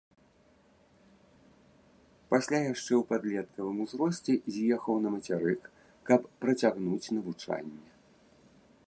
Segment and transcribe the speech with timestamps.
[2.31, 5.61] Пасля яшчэ ў падлеткавым узросце з'ехаў на мацярык,
[6.11, 7.89] каб працягнуць навучанне.